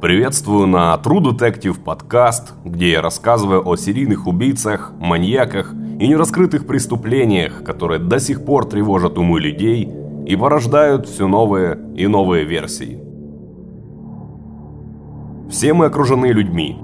Приветствую 0.00 0.66
на 0.66 0.94
True 0.94 1.20
Detective 1.20 1.78
подкаст, 1.78 2.54
где 2.64 2.92
я 2.92 3.02
рассказываю 3.02 3.68
о 3.68 3.76
серийных 3.76 4.26
убийцах, 4.26 4.92
маньяках 4.98 5.74
и 5.74 6.08
нераскрытых 6.08 6.66
преступлениях, 6.66 7.62
которые 7.64 7.98
до 7.98 8.18
сих 8.18 8.46
пор 8.46 8.64
тревожат 8.64 9.18
умы 9.18 9.40
людей 9.40 9.92
и 10.26 10.36
порождают 10.36 11.06
все 11.06 11.26
новые 11.26 11.78
и 11.94 12.06
новые 12.06 12.46
версии. 12.46 12.98
Все 15.50 15.74
мы 15.74 15.84
окружены 15.84 16.32
людьми, 16.32 16.78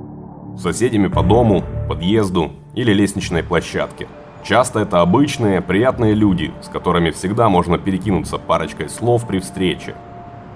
соседями 0.58 1.06
по 1.06 1.22
дому, 1.22 1.64
подъезду 1.88 2.50
или 2.74 2.92
лестничной 2.92 3.42
площадке. 3.42 4.08
Часто 4.44 4.80
это 4.80 5.00
обычные, 5.00 5.62
приятные 5.62 6.12
люди, 6.12 6.52
с 6.62 6.68
которыми 6.68 7.08
всегда 7.12 7.48
можно 7.48 7.78
перекинуться 7.78 8.36
парочкой 8.36 8.90
слов 8.90 9.26
при 9.26 9.38
встрече. 9.38 9.94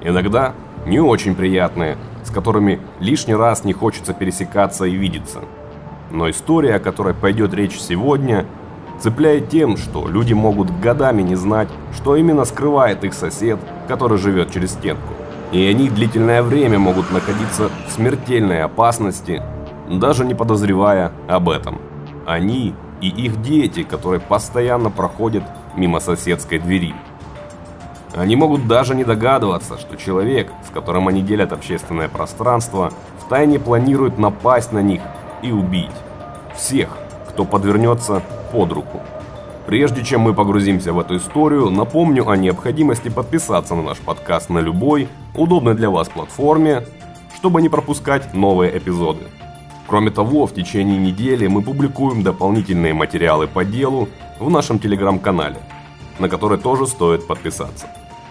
Иногда 0.02 0.52
не 0.86 1.00
очень 1.00 1.34
приятные, 1.34 1.96
с 2.24 2.30
которыми 2.30 2.80
лишний 3.00 3.34
раз 3.34 3.64
не 3.64 3.72
хочется 3.72 4.12
пересекаться 4.12 4.84
и 4.84 4.94
видеться. 4.94 5.40
Но 6.10 6.28
история, 6.28 6.76
о 6.76 6.80
которой 6.80 7.14
пойдет 7.14 7.54
речь 7.54 7.78
сегодня, 7.78 8.46
цепляет 9.00 9.48
тем, 9.48 9.76
что 9.76 10.08
люди 10.08 10.32
могут 10.32 10.70
годами 10.80 11.22
не 11.22 11.36
знать, 11.36 11.68
что 11.94 12.16
именно 12.16 12.44
скрывает 12.44 13.04
их 13.04 13.14
сосед, 13.14 13.58
который 13.88 14.18
живет 14.18 14.52
через 14.52 14.72
стенку. 14.72 15.14
И 15.52 15.64
они 15.66 15.88
длительное 15.88 16.42
время 16.42 16.78
могут 16.78 17.10
находиться 17.10 17.70
в 17.88 17.92
смертельной 17.92 18.62
опасности, 18.62 19.42
даже 19.88 20.24
не 20.24 20.34
подозревая 20.34 21.12
об 21.28 21.48
этом. 21.48 21.80
Они 22.26 22.74
и 23.00 23.08
их 23.08 23.42
дети, 23.42 23.82
которые 23.82 24.20
постоянно 24.20 24.90
проходят 24.90 25.42
мимо 25.76 26.00
соседской 26.00 26.58
двери. 26.58 26.94
Они 28.14 28.34
могут 28.36 28.66
даже 28.66 28.94
не 28.94 29.04
догадываться, 29.04 29.78
что 29.78 29.96
человек, 29.96 30.52
с 30.66 30.70
которым 30.70 31.08
они 31.08 31.22
делят 31.22 31.52
общественное 31.52 32.08
пространство, 32.08 32.92
втайне 33.18 33.58
планирует 33.58 34.18
напасть 34.18 34.72
на 34.72 34.80
них 34.80 35.00
и 35.42 35.52
убить. 35.52 35.90
Всех, 36.56 36.96
кто 37.28 37.44
подвернется 37.44 38.22
под 38.52 38.72
руку. 38.72 39.00
Прежде 39.66 40.02
чем 40.02 40.22
мы 40.22 40.34
погрузимся 40.34 40.92
в 40.92 40.98
эту 40.98 41.16
историю, 41.18 41.70
напомню 41.70 42.28
о 42.28 42.36
необходимости 42.36 43.08
подписаться 43.08 43.76
на 43.76 43.82
наш 43.82 43.98
подкаст 43.98 44.50
на 44.50 44.58
любой, 44.58 45.08
удобной 45.36 45.74
для 45.74 45.90
вас 45.90 46.08
платформе, 46.08 46.84
чтобы 47.36 47.62
не 47.62 47.68
пропускать 47.68 48.34
новые 48.34 48.76
эпизоды. 48.76 49.22
Кроме 49.86 50.10
того, 50.10 50.46
в 50.46 50.54
течение 50.54 50.98
недели 50.98 51.46
мы 51.46 51.62
публикуем 51.62 52.22
дополнительные 52.22 52.94
материалы 52.94 53.46
по 53.46 53.64
делу 53.64 54.08
в 54.40 54.50
нашем 54.50 54.78
телеграм-канале, 54.80 55.58
на 56.20 56.28
который 56.28 56.58
тоже 56.58 56.86
стоит 56.86 57.26
подписаться. 57.26 57.86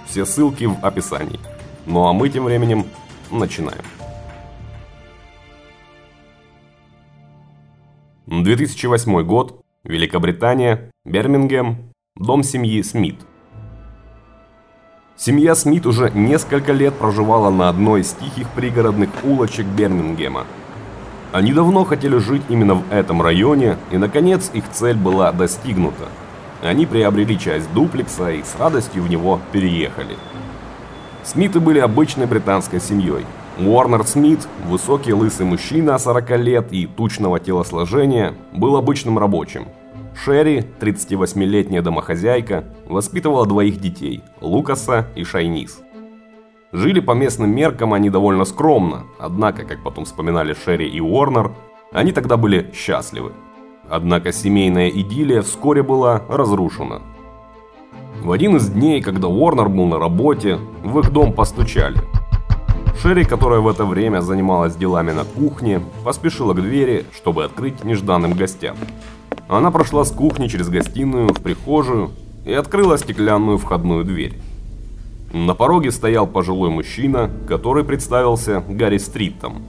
Все 0.05 0.25
ссылки 0.25 0.65
в 0.65 0.77
описании. 0.81 1.39
Ну 1.85 2.07
а 2.07 2.13
мы 2.13 2.29
тем 2.29 2.45
временем 2.45 2.85
начинаем. 3.31 3.83
2008 8.27 9.23
год. 9.23 9.61
Великобритания. 9.83 10.91
Бирмингем. 11.03 11.91
Дом 12.15 12.43
семьи 12.43 12.81
Смит. 12.83 13.15
Семья 15.17 15.55
Смит 15.55 15.85
уже 15.85 16.11
несколько 16.11 16.71
лет 16.71 16.93
проживала 16.93 17.49
на 17.49 17.69
одной 17.69 18.01
из 18.01 18.13
тихих 18.13 18.49
пригородных 18.51 19.09
улочек 19.23 19.65
Бирмингема. 19.65 20.45
Они 21.31 21.53
давно 21.53 21.83
хотели 21.85 22.17
жить 22.17 22.43
именно 22.49 22.75
в 22.75 22.91
этом 22.91 23.21
районе, 23.21 23.77
и 23.91 23.97
наконец 23.97 24.49
их 24.53 24.69
цель 24.71 24.95
была 24.95 25.31
достигнута– 25.31 26.07
они 26.61 26.85
приобрели 26.85 27.37
часть 27.37 27.71
дуплекса 27.73 28.31
и 28.31 28.43
с 28.43 28.55
радостью 28.59 29.03
в 29.03 29.09
него 29.09 29.39
переехали. 29.51 30.15
Смиты 31.23 31.59
были 31.59 31.79
обычной 31.79 32.25
британской 32.25 32.79
семьей. 32.79 33.25
Уорнер 33.59 34.05
Смит, 34.05 34.47
высокий 34.67 35.13
лысый 35.13 35.45
мужчина 35.45 35.97
40 35.97 36.37
лет 36.39 36.67
и 36.71 36.87
тучного 36.87 37.39
телосложения, 37.39 38.33
был 38.53 38.77
обычным 38.77 39.19
рабочим. 39.19 39.67
Шерри, 40.15 40.65
38-летняя 40.79 41.81
домохозяйка, 41.81 42.63
воспитывала 42.87 43.45
двоих 43.45 43.79
детей– 43.79 44.21
Лукаса 44.41 45.07
и 45.15 45.23
Шайнис. 45.23 45.79
Жили 46.71 46.99
по 46.99 47.11
местным 47.11 47.55
меркам 47.55 47.93
они 47.93 48.09
довольно 48.09 48.45
скромно, 48.45 49.05
однако, 49.17 49.63
как 49.63 49.83
потом 49.83 50.05
вспоминали 50.05 50.53
Шерри 50.53 50.87
и 50.87 50.99
Уорнер, 50.99 51.51
они 51.91 52.11
тогда 52.11 52.37
были 52.37 52.69
счастливы. 52.73 53.31
Однако 53.89 54.31
семейная 54.31 54.89
идиллия 54.89 55.41
вскоре 55.41 55.81
была 55.81 56.21
разрушена. 56.29 57.01
В 58.21 58.31
один 58.31 58.57
из 58.57 58.69
дней, 58.69 59.01
когда 59.01 59.27
Уорнер 59.27 59.69
был 59.69 59.85
на 59.85 59.97
работе, 59.97 60.59
в 60.83 60.99
их 60.99 61.11
дом 61.11 61.33
постучали. 61.33 61.97
Шерри, 63.01 63.23
которая 63.23 63.61
в 63.61 63.67
это 63.67 63.85
время 63.85 64.21
занималась 64.21 64.75
делами 64.75 65.11
на 65.11 65.23
кухне, 65.23 65.81
поспешила 66.03 66.53
к 66.53 66.61
двери, 66.61 67.05
чтобы 67.15 67.45
открыть 67.45 67.83
нежданным 67.83 68.33
гостям. 68.33 68.75
Она 69.47 69.71
прошла 69.71 70.03
с 70.03 70.11
кухни 70.11 70.47
через 70.47 70.69
гостиную 70.69 71.29
в 71.29 71.41
прихожую 71.41 72.11
и 72.45 72.53
открыла 72.53 72.97
стеклянную 72.97 73.57
входную 73.57 74.03
дверь. 74.03 74.33
На 75.33 75.55
пороге 75.55 75.91
стоял 75.91 76.27
пожилой 76.27 76.69
мужчина, 76.69 77.31
который 77.47 77.83
представился 77.83 78.63
Гарри 78.67 78.97
Стриттом. 78.97 79.63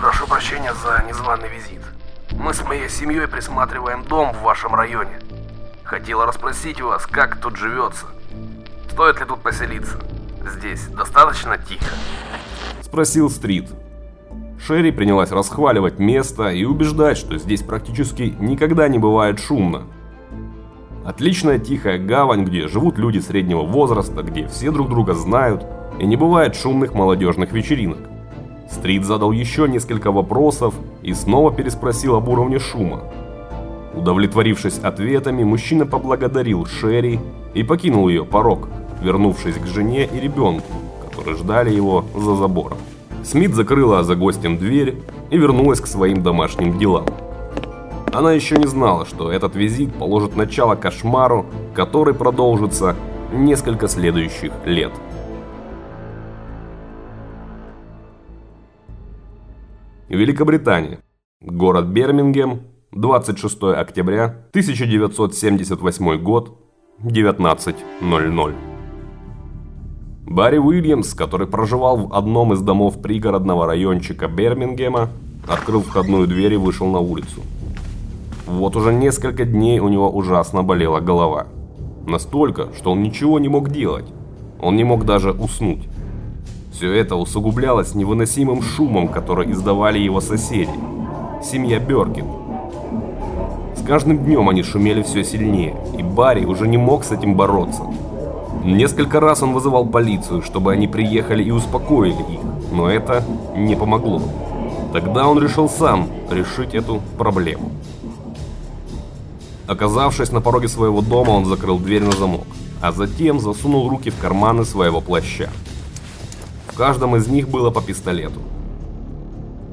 Прошу 0.00 0.28
прощения 0.28 0.72
за 0.74 1.04
незваный 1.08 1.48
визит. 1.48 1.82
Мы 2.38 2.54
с 2.54 2.64
моей 2.64 2.88
семьей 2.88 3.26
присматриваем 3.26 4.04
дом 4.04 4.32
в 4.32 4.42
вашем 4.42 4.76
районе. 4.76 5.18
Хотела 5.82 6.24
расспросить 6.24 6.80
вас, 6.80 7.04
как 7.04 7.40
тут 7.40 7.56
живется. 7.56 8.06
Стоит 8.92 9.18
ли 9.18 9.26
тут 9.26 9.40
поселиться? 9.40 9.98
Здесь 10.46 10.86
достаточно 10.86 11.58
тихо? 11.58 11.92
Спросил 12.80 13.28
Стрит. 13.28 13.70
Шерри 14.64 14.92
принялась 14.92 15.32
расхваливать 15.32 15.98
место 15.98 16.48
и 16.50 16.64
убеждать, 16.64 17.18
что 17.18 17.36
здесь 17.36 17.62
практически 17.62 18.36
никогда 18.38 18.86
не 18.86 19.00
бывает 19.00 19.40
шумно. 19.40 19.82
Отличная 21.04 21.58
тихая 21.58 21.98
гавань, 21.98 22.44
где 22.44 22.68
живут 22.68 22.98
люди 22.98 23.18
среднего 23.18 23.62
возраста, 23.62 24.22
где 24.22 24.46
все 24.46 24.70
друг 24.70 24.90
друга 24.90 25.14
знают, 25.14 25.66
и 25.98 26.06
не 26.06 26.16
бывает 26.16 26.54
шумных 26.54 26.94
молодежных 26.94 27.50
вечеринок. 27.50 27.98
Стрит 28.70 29.04
задал 29.04 29.32
еще 29.32 29.66
несколько 29.66 30.12
вопросов 30.12 30.74
и 31.02 31.14
снова 31.14 31.52
переспросил 31.52 32.16
об 32.16 32.28
уровне 32.28 32.58
шума. 32.58 33.02
Удовлетворившись 33.94 34.78
ответами, 34.78 35.42
мужчина 35.42 35.86
поблагодарил 35.86 36.66
Шерри 36.66 37.18
и 37.54 37.62
покинул 37.62 38.08
ее 38.08 38.24
порог, 38.24 38.68
вернувшись 39.02 39.56
к 39.56 39.66
жене 39.66 40.06
и 40.06 40.20
ребенку, 40.20 40.72
которые 41.04 41.36
ждали 41.36 41.70
его 41.70 42.04
за 42.14 42.36
забором. 42.36 42.78
Смит 43.24 43.54
закрыла 43.54 44.04
за 44.04 44.14
гостем 44.14 44.58
дверь 44.58 45.02
и 45.30 45.36
вернулась 45.36 45.80
к 45.80 45.86
своим 45.86 46.22
домашним 46.22 46.78
делам. 46.78 47.06
Она 48.12 48.32
еще 48.32 48.56
не 48.56 48.66
знала, 48.66 49.06
что 49.06 49.30
этот 49.30 49.54
визит 49.54 49.94
положит 49.94 50.36
начало 50.36 50.74
кошмару, 50.76 51.46
который 51.74 52.14
продолжится 52.14 52.96
несколько 53.32 53.88
следующих 53.88 54.52
лет. 54.64 54.92
Великобритания. 60.08 61.00
Город 61.42 61.84
Бирмингем. 61.88 62.62
26 62.92 63.62
октября 63.76 64.24
1978 64.52 66.16
год. 66.22 66.58
19.00. 67.02 68.54
Барри 70.24 70.56
Уильямс, 70.56 71.12
который 71.12 71.46
проживал 71.46 72.06
в 72.06 72.14
одном 72.14 72.54
из 72.54 72.62
домов 72.62 73.02
пригородного 73.02 73.66
райончика 73.66 74.28
Бирмингема, 74.28 75.10
открыл 75.46 75.82
входную 75.82 76.26
дверь 76.26 76.54
и 76.54 76.56
вышел 76.56 76.86
на 76.86 77.00
улицу. 77.00 77.42
Вот 78.46 78.76
уже 78.76 78.94
несколько 78.94 79.44
дней 79.44 79.78
у 79.78 79.88
него 79.88 80.10
ужасно 80.10 80.62
болела 80.62 81.00
голова. 81.00 81.48
Настолько, 82.06 82.70
что 82.74 82.92
он 82.92 83.02
ничего 83.02 83.38
не 83.38 83.48
мог 83.48 83.68
делать. 83.68 84.06
Он 84.58 84.74
не 84.74 84.84
мог 84.84 85.04
даже 85.04 85.32
уснуть. 85.32 85.86
Все 86.78 86.92
это 86.92 87.16
усугублялось 87.16 87.96
невыносимым 87.96 88.62
шумом, 88.62 89.08
который 89.08 89.50
издавали 89.50 89.98
его 89.98 90.20
соседи. 90.20 90.70
Семья 91.42 91.80
Бёркин. 91.80 92.24
С 93.74 93.84
каждым 93.84 94.18
днем 94.18 94.48
они 94.48 94.62
шумели 94.62 95.02
все 95.02 95.24
сильнее, 95.24 95.74
и 95.98 96.04
Барри 96.04 96.44
уже 96.44 96.68
не 96.68 96.76
мог 96.76 97.02
с 97.02 97.10
этим 97.10 97.34
бороться. 97.34 97.82
Несколько 98.62 99.18
раз 99.18 99.42
он 99.42 99.54
вызывал 99.54 99.86
полицию, 99.86 100.40
чтобы 100.42 100.72
они 100.72 100.86
приехали 100.86 101.42
и 101.42 101.50
успокоили 101.50 102.12
их, 102.12 102.40
но 102.70 102.88
это 102.88 103.24
не 103.56 103.74
помогло. 103.74 104.22
Тогда 104.92 105.26
он 105.26 105.42
решил 105.42 105.68
сам 105.68 106.06
решить 106.30 106.76
эту 106.76 107.00
проблему. 107.18 107.72
Оказавшись 109.66 110.30
на 110.30 110.40
пороге 110.40 110.68
своего 110.68 111.00
дома, 111.00 111.30
он 111.30 111.44
закрыл 111.44 111.80
дверь 111.80 112.04
на 112.04 112.12
замок, 112.12 112.46
а 112.80 112.92
затем 112.92 113.40
засунул 113.40 113.88
руки 113.88 114.10
в 114.10 114.18
карманы 114.20 114.64
своего 114.64 115.00
плаща 115.00 115.50
каждом 116.78 117.16
из 117.16 117.26
них 117.26 117.48
было 117.48 117.70
по 117.70 117.82
пистолету. 117.82 118.40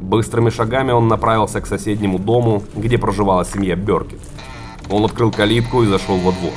Быстрыми 0.02 0.50
шагами 0.50 0.92
он 0.92 1.08
направился 1.08 1.62
к 1.62 1.68
соседнему 1.68 2.18
дому, 2.18 2.64
где 2.76 2.98
проживала 2.98 3.46
семья 3.46 3.76
Бёркет. 3.76 4.20
Он 4.90 5.06
открыл 5.06 5.32
калитку 5.32 5.84
и 5.84 5.88
зашел 5.88 6.18
во 6.18 6.32
двор. 6.32 6.54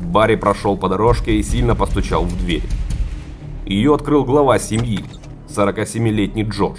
Барри 0.00 0.34
прошел 0.34 0.76
по 0.76 0.88
дорожке 0.88 1.36
и 1.36 1.42
сильно 1.44 1.76
постучал 1.76 2.24
в 2.24 2.36
дверь. 2.36 2.64
Ее 3.64 3.94
открыл 3.94 4.24
глава 4.24 4.58
семьи, 4.58 5.04
47-летний 5.48 6.42
Джордж. 6.42 6.78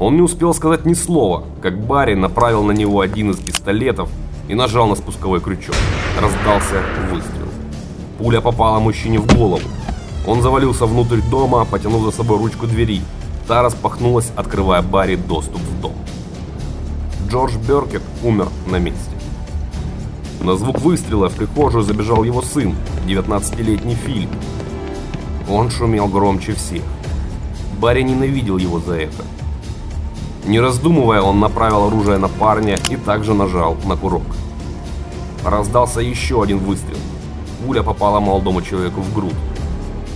Он 0.00 0.16
не 0.16 0.22
успел 0.22 0.54
сказать 0.54 0.84
ни 0.84 0.94
слова, 0.94 1.44
как 1.62 1.86
Барри 1.86 2.14
направил 2.14 2.64
на 2.64 2.72
него 2.72 2.98
один 3.00 3.30
из 3.30 3.36
пистолетов 3.36 4.10
и 4.48 4.54
нажал 4.54 4.88
на 4.88 4.96
спусковой 4.96 5.40
крючок. 5.40 5.76
Раздался 6.20 6.82
выстрел. 7.12 7.48
Пуля 8.18 8.40
попала 8.40 8.80
мужчине 8.80 9.20
в 9.20 9.36
голову. 9.36 9.68
Он 10.26 10.42
завалился 10.42 10.86
внутрь 10.86 11.20
дома, 11.30 11.64
потянув 11.64 12.04
за 12.04 12.10
собой 12.10 12.38
ручку 12.38 12.66
двери. 12.66 13.02
Та 13.46 13.62
распахнулась, 13.62 14.32
открывая 14.36 14.82
Барри 14.82 15.16
доступ 15.16 15.60
в 15.60 15.80
дом. 15.80 15.92
Джордж 17.28 17.56
Беркет 17.56 18.02
умер 18.22 18.48
на 18.66 18.78
месте. 18.78 19.10
На 20.40 20.56
звук 20.56 20.80
выстрела 20.80 21.28
в 21.28 21.34
прихожую 21.34 21.84
забежал 21.84 22.24
его 22.24 22.42
сын, 22.42 22.74
19-летний 23.06 23.94
Филипп. 23.94 24.30
Он 25.50 25.70
шумел 25.70 26.08
громче 26.08 26.54
всех. 26.54 26.82
Барри 27.78 28.02
ненавидел 28.02 28.56
его 28.56 28.80
за 28.80 28.94
это. 28.94 29.24
Не 30.46 30.60
раздумывая, 30.60 31.22
он 31.22 31.40
направил 31.40 31.86
оружие 31.86 32.18
на 32.18 32.28
парня 32.28 32.78
и 32.90 32.96
также 32.96 33.34
нажал 33.34 33.76
на 33.84 33.96
курок. 33.96 34.22
Раздался 35.44 36.00
еще 36.00 36.42
один 36.42 36.58
выстрел. 36.58 36.98
Пуля 37.64 37.82
попала 37.82 38.20
молодому 38.20 38.62
человеку 38.62 39.00
в 39.00 39.14
грудь. 39.14 39.32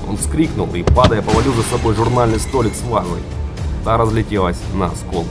Он 0.08 0.16
вскрикнул 0.16 0.68
и, 0.74 0.82
падая, 0.82 1.20
повалил 1.22 1.52
за 1.54 1.62
собой 1.62 1.94
журнальный 1.94 2.40
столик 2.40 2.74
с 2.74 2.82
вазой. 2.82 3.20
Та 3.84 3.96
разлетелась 3.96 4.58
на 4.74 4.86
осколки. 4.86 5.28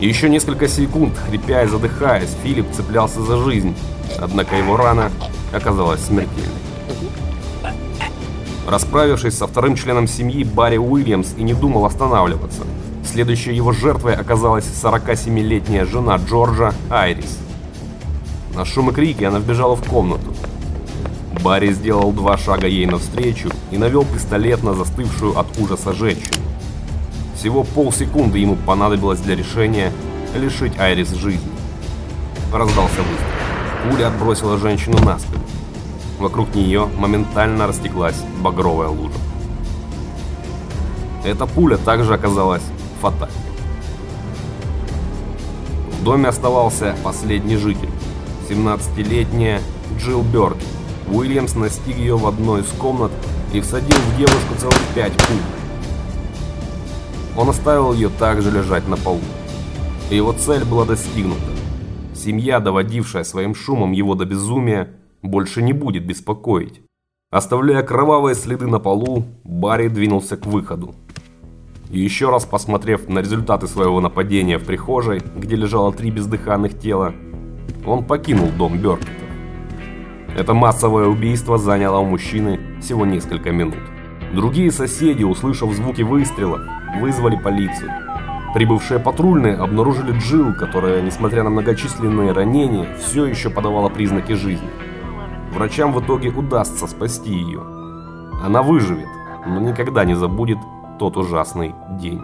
Еще 0.00 0.28
несколько 0.28 0.68
секунд, 0.68 1.14
хрипя 1.16 1.62
и 1.62 1.68
задыхаясь, 1.68 2.30
Филипп 2.42 2.70
цеплялся 2.72 3.22
за 3.22 3.36
жизнь, 3.38 3.76
однако 4.18 4.56
его 4.56 4.76
рана 4.76 5.10
оказалась 5.52 6.04
смертельной. 6.04 6.52
Расправившись 8.68 9.36
со 9.36 9.46
вторым 9.46 9.76
членом 9.76 10.06
семьи, 10.06 10.44
Барри 10.44 10.76
Уильямс 10.76 11.34
и 11.36 11.42
не 11.42 11.54
думал 11.54 11.86
останавливаться. 11.86 12.62
Следующей 13.04 13.54
его 13.54 13.72
жертвой 13.72 14.14
оказалась 14.14 14.66
47-летняя 14.66 15.86
жена 15.86 16.16
Джорджа 16.16 16.74
Айрис. 16.90 17.38
На 18.54 18.64
шум 18.64 18.90
и 18.90 18.92
крики 18.92 19.24
она 19.24 19.38
вбежала 19.38 19.74
в 19.74 19.88
комнату. 19.88 20.34
Барри 21.42 21.72
сделал 21.72 22.12
два 22.12 22.36
шага 22.36 22.66
ей 22.66 22.86
навстречу 22.86 23.50
и 23.70 23.78
навел 23.78 24.04
пистолет 24.04 24.62
на 24.62 24.74
застывшую 24.74 25.38
от 25.38 25.46
ужаса 25.58 25.92
женщину. 25.92 26.42
Всего 27.36 27.62
полсекунды 27.62 28.38
ему 28.38 28.56
понадобилось 28.56 29.20
для 29.20 29.36
решения 29.36 29.92
лишить 30.34 30.78
Айрис 30.78 31.10
жизни. 31.10 31.50
Раздался 32.52 33.02
выстрел. 33.02 33.90
Пуля 33.90 34.08
отбросила 34.08 34.58
женщину 34.58 34.98
на 35.04 35.18
спину. 35.18 35.44
Вокруг 36.18 36.54
нее 36.54 36.88
моментально 36.96 37.68
растеклась 37.68 38.20
багровая 38.40 38.88
лужа. 38.88 39.14
Эта 41.24 41.46
пуля 41.46 41.76
также 41.76 42.14
оказалась 42.14 42.62
фатальной. 43.00 43.34
В 46.00 46.02
доме 46.02 46.28
оставался 46.28 46.96
последний 47.04 47.56
житель, 47.56 47.90
17-летняя 48.48 49.60
Джилл 49.98 50.22
Бёрки. 50.22 50.77
Уильямс 51.12 51.54
настиг 51.54 51.96
ее 51.96 52.16
в 52.16 52.26
одной 52.26 52.60
из 52.60 52.68
комнат 52.72 53.10
и 53.52 53.60
всадил 53.60 53.96
в 53.96 54.16
девушку 54.18 54.54
целых 54.58 54.80
пять 54.94 55.16
пуль. 55.16 55.36
Он 57.36 57.48
оставил 57.48 57.94
ее 57.94 58.10
также 58.10 58.50
лежать 58.50 58.86
на 58.88 58.96
полу. 58.96 59.20
И 60.10 60.16
его 60.16 60.32
цель 60.32 60.64
была 60.64 60.84
достигнута. 60.84 61.40
Семья, 62.14 62.60
доводившая 62.60 63.24
своим 63.24 63.54
шумом 63.54 63.92
его 63.92 64.14
до 64.14 64.24
безумия, 64.24 64.90
больше 65.22 65.62
не 65.62 65.72
будет 65.72 66.04
беспокоить. 66.04 66.82
Оставляя 67.30 67.82
кровавые 67.82 68.34
следы 68.34 68.66
на 68.66 68.78
полу, 68.78 69.24
Барри 69.44 69.88
двинулся 69.88 70.36
к 70.36 70.46
выходу. 70.46 70.94
И 71.90 72.00
еще 72.00 72.30
раз 72.30 72.44
посмотрев 72.44 73.08
на 73.08 73.20
результаты 73.20 73.66
своего 73.66 74.00
нападения 74.00 74.58
в 74.58 74.64
прихожей, 74.64 75.22
где 75.36 75.56
лежало 75.56 75.92
три 75.92 76.10
бездыханных 76.10 76.78
тела, 76.78 77.14
он 77.86 78.04
покинул 78.04 78.48
дом 78.48 78.78
Бёркетов. 78.78 79.27
Это 80.36 80.54
массовое 80.54 81.06
убийство 81.06 81.58
заняло 81.58 81.98
у 81.98 82.04
мужчины 82.04 82.60
всего 82.80 83.06
несколько 83.06 83.50
минут. 83.50 83.78
Другие 84.34 84.70
соседи, 84.70 85.24
услышав 85.24 85.72
звуки 85.72 86.02
выстрелов, 86.02 86.60
вызвали 87.00 87.36
полицию. 87.36 87.90
Прибывшие 88.54 89.00
патрульные 89.00 89.56
обнаружили 89.56 90.12
Джилл, 90.18 90.54
которая, 90.54 91.02
несмотря 91.02 91.42
на 91.42 91.50
многочисленные 91.50 92.32
ранения, 92.32 92.94
все 92.96 93.26
еще 93.26 93.50
подавала 93.50 93.88
признаки 93.88 94.32
жизни. 94.32 94.68
Врачам 95.52 95.92
в 95.92 96.04
итоге 96.04 96.30
удастся 96.30 96.86
спасти 96.86 97.32
ее. 97.32 97.60
Она 98.42 98.62
выживет, 98.62 99.08
но 99.46 99.60
никогда 99.60 100.04
не 100.04 100.14
забудет 100.14 100.58
тот 100.98 101.16
ужасный 101.16 101.74
день. 102.00 102.20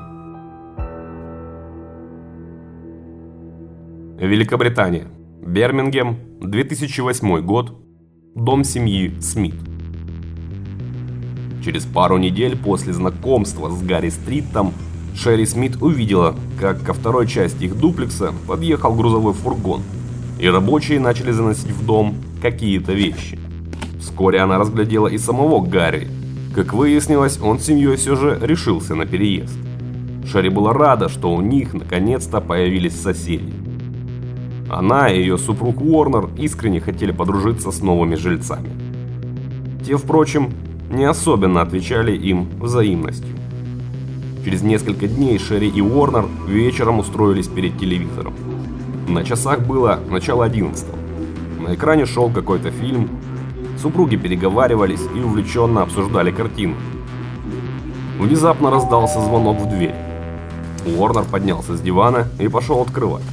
Великобритания. 4.18 5.08
Бермингем, 5.42 6.16
2008 6.40 7.40
год. 7.40 7.83
Дом 8.34 8.64
семьи 8.64 9.14
Смит. 9.20 9.54
Через 11.64 11.84
пару 11.84 12.18
недель 12.18 12.56
после 12.56 12.92
знакомства 12.92 13.70
с 13.70 13.80
Гарри 13.80 14.08
Стритом 14.08 14.72
Шерри 15.14 15.46
Смит 15.46 15.80
увидела, 15.80 16.34
как 16.60 16.82
ко 16.82 16.94
второй 16.94 17.28
части 17.28 17.64
их 17.64 17.78
дуплекса 17.78 18.32
подъехал 18.48 18.92
грузовой 18.96 19.34
фургон, 19.34 19.82
и 20.40 20.48
рабочие 20.48 20.98
начали 20.98 21.30
заносить 21.30 21.70
в 21.70 21.86
дом 21.86 22.16
какие-то 22.42 22.92
вещи. 22.92 23.38
Вскоре 24.00 24.40
она 24.40 24.58
разглядела 24.58 25.06
и 25.06 25.16
самого 25.16 25.64
Гарри. 25.64 26.08
Как 26.56 26.74
выяснилось, 26.74 27.38
он 27.40 27.60
с 27.60 27.66
семьей 27.66 27.94
все 27.94 28.16
же 28.16 28.36
решился 28.42 28.96
на 28.96 29.06
переезд. 29.06 29.56
Шерри 30.26 30.48
была 30.48 30.72
рада, 30.72 31.08
что 31.08 31.32
у 31.32 31.40
них 31.40 31.72
наконец-то 31.72 32.40
появились 32.40 33.00
соседи. 33.00 33.63
Она 34.68 35.10
и 35.10 35.18
ее 35.18 35.36
супруг 35.36 35.80
Уорнер 35.80 36.30
искренне 36.38 36.80
хотели 36.80 37.12
подружиться 37.12 37.70
с 37.70 37.80
новыми 37.82 38.14
жильцами. 38.14 38.70
Те, 39.86 39.96
впрочем, 39.96 40.50
не 40.90 41.04
особенно 41.04 41.60
отвечали 41.60 42.16
им 42.16 42.48
взаимностью. 42.60 43.36
Через 44.44 44.62
несколько 44.62 45.06
дней 45.06 45.38
Шерри 45.38 45.68
и 45.68 45.80
Уорнер 45.80 46.26
вечером 46.46 46.98
устроились 46.98 47.48
перед 47.48 47.78
телевизором. 47.78 48.34
На 49.08 49.24
часах 49.24 49.60
было 49.66 50.00
начало 50.08 50.44
11 50.44 50.86
На 51.60 51.74
экране 51.74 52.06
шел 52.06 52.30
какой-то 52.30 52.70
фильм. 52.70 53.10
Супруги 53.78 54.16
переговаривались 54.16 55.02
и 55.14 55.20
увлеченно 55.20 55.82
обсуждали 55.82 56.30
картину. 56.30 56.74
Внезапно 58.18 58.70
раздался 58.70 59.20
звонок 59.20 59.60
в 59.60 59.68
дверь. 59.68 59.94
Уорнер 60.86 61.24
поднялся 61.24 61.76
с 61.76 61.80
дивана 61.80 62.28
и 62.38 62.48
пошел 62.48 62.80
открывать. 62.80 63.24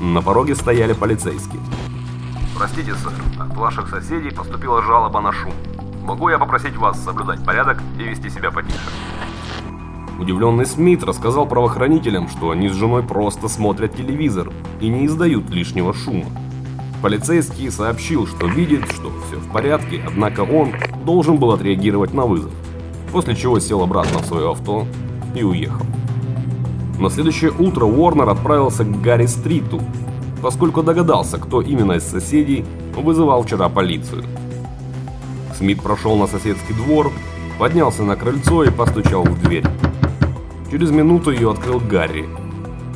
На 0.00 0.22
пороге 0.22 0.54
стояли 0.54 0.94
полицейские. 0.94 1.60
Простите, 2.56 2.94
сэр, 2.94 3.12
от 3.38 3.54
ваших 3.54 3.90
соседей 3.90 4.30
поступила 4.30 4.82
жалоба 4.82 5.20
на 5.20 5.30
шум. 5.30 5.52
Могу 6.02 6.30
я 6.30 6.38
попросить 6.38 6.74
вас 6.74 6.98
соблюдать 7.04 7.44
порядок 7.44 7.82
и 7.98 8.04
вести 8.04 8.30
себя 8.30 8.50
потише? 8.50 8.78
Удивленный 10.18 10.64
Смит 10.64 11.02
рассказал 11.04 11.46
правоохранителям, 11.46 12.30
что 12.30 12.50
они 12.50 12.70
с 12.70 12.72
женой 12.72 13.02
просто 13.02 13.48
смотрят 13.48 13.94
телевизор 13.94 14.50
и 14.80 14.88
не 14.88 15.04
издают 15.04 15.50
лишнего 15.50 15.92
шума. 15.92 16.30
Полицейский 17.02 17.70
сообщил, 17.70 18.26
что 18.26 18.46
видит, 18.46 18.90
что 18.90 19.10
все 19.26 19.36
в 19.36 19.52
порядке, 19.52 20.02
однако 20.06 20.40
он 20.40 20.72
должен 21.04 21.36
был 21.36 21.50
отреагировать 21.50 22.14
на 22.14 22.24
вызов, 22.24 22.52
после 23.12 23.36
чего 23.36 23.60
сел 23.60 23.82
обратно 23.82 24.20
в 24.20 24.24
свое 24.24 24.50
авто 24.50 24.86
и 25.34 25.42
уехал. 25.42 25.84
На 27.00 27.08
следующее 27.08 27.50
утро 27.50 27.86
Уорнер 27.86 28.28
отправился 28.28 28.84
к 28.84 29.00
Гарри 29.00 29.24
Стриту, 29.24 29.80
поскольку 30.42 30.82
догадался, 30.82 31.38
кто 31.38 31.62
именно 31.62 31.92
из 31.92 32.04
соседей 32.04 32.66
вызывал 32.94 33.42
вчера 33.42 33.70
полицию. 33.70 34.24
Смит 35.56 35.82
прошел 35.82 36.18
на 36.18 36.26
соседский 36.26 36.74
двор, 36.74 37.10
поднялся 37.58 38.02
на 38.02 38.16
крыльцо 38.16 38.64
и 38.64 38.70
постучал 38.70 39.24
в 39.24 39.42
дверь. 39.42 39.64
Через 40.70 40.90
минуту 40.90 41.30
ее 41.30 41.50
открыл 41.50 41.80
Гарри. 41.80 42.28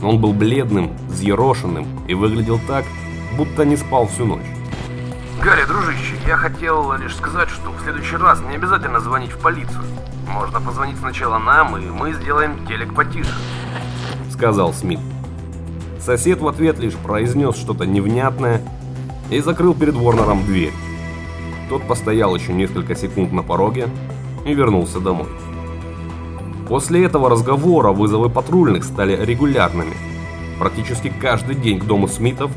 Он 0.03 0.21
был 0.21 0.35
бледным, 0.35 0.91
взъерошенным 1.09 1.87
и 2.07 2.13
выглядел 2.13 2.61
так, 2.69 2.85
будто 3.39 3.65
не 3.65 3.79
спал 3.79 4.07
всю 4.07 4.27
ночь. 4.27 4.45
Гарри, 5.43 5.65
дружище, 5.67 6.17
я 6.27 6.37
хотел 6.37 6.93
лишь 6.99 7.17
сказать, 7.17 7.49
что 7.49 7.71
в 7.71 7.81
следующий 7.83 8.17
раз 8.17 8.43
не 8.43 8.57
обязательно 8.57 9.01
звонить 9.01 9.33
в 9.33 9.39
полицию. 9.39 9.85
Можно 10.29 10.61
позвонить 10.61 10.99
сначала 10.99 11.39
нам, 11.39 11.79
и 11.79 11.89
мы 11.89 12.13
сделаем 12.13 12.67
телек 12.67 12.95
потише. 12.95 13.33
Сказал 14.35 14.73
Смит. 14.75 14.99
Сосед 16.01 16.41
в 16.41 16.49
ответ 16.49 16.81
лишь 16.81 16.97
произнес 16.97 17.55
что-то 17.55 17.87
невнятное 17.87 18.61
и 19.31 19.39
закрыл 19.39 19.75
перед 19.75 19.95
Ворнером 19.95 20.45
дверь. 20.45 20.73
Тот 21.69 21.87
постоял 21.87 22.35
еще 22.35 22.53
несколько 22.53 22.97
секунд 22.97 23.33
на 23.33 23.45
пороге 23.45 23.89
и 24.45 24.53
вернулся 24.53 24.99
домой. 24.99 25.29
После 26.69 27.05
этого 27.05 27.31
разговора 27.31 27.93
вызовы 27.93 28.29
патрульных 28.29 28.83
стали 28.83 29.17
регулярными. 29.25 29.95
Практически 30.59 31.13
каждый 31.21 31.55
день 31.55 31.79
к 31.79 31.85
дому 31.85 32.09
Смитов 32.09 32.51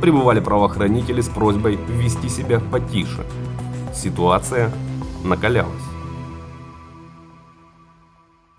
прибывали 0.00 0.38
правоохранители 0.38 1.22
с 1.22 1.28
просьбой 1.28 1.76
вести 1.88 2.28
себя 2.28 2.60
потише. 2.60 3.26
Ситуация 3.92 4.70
накалялась. 5.24 5.95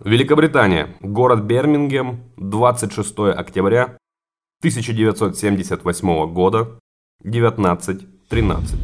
Великобритания. 0.07 0.87
Город 1.01 1.43
Бирмингем. 1.43 2.21
26 2.37 3.19
октября 3.35 3.97
1978 4.61 6.33
года. 6.33 6.79
19.13. 7.25 8.77